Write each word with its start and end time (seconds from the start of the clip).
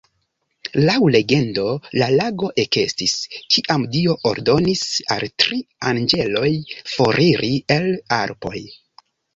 Laŭ 0.85 0.95
legendo 1.15 1.65
la 2.03 2.07
lago 2.13 2.49
ekestis, 2.65 3.13
kiam 3.57 3.87
Dio 3.97 4.17
ordonis 4.33 4.83
al 5.17 5.29
tri 5.45 5.63
anĝeloj 5.93 6.53
foriri 6.97 7.55
el 7.79 7.89
Alpoj. 8.25 8.69